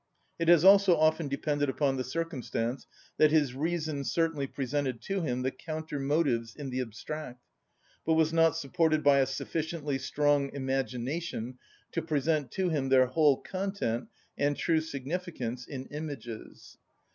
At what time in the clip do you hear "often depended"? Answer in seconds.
0.97-1.69